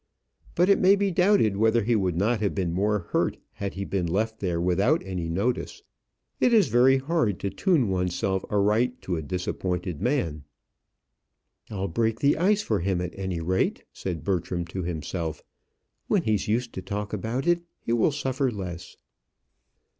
[0.55, 3.85] But it may be doubted whether he would not have been more hurt had he
[3.85, 5.83] been left there without any notice.
[6.39, 10.43] It is very hard to tune oneself aright to a disappointed man.
[11.69, 15.43] "I'll break the ice for him, at any rate," said Bertram to himself.
[16.07, 18.97] "When he's used to talk about it, he will suffer less."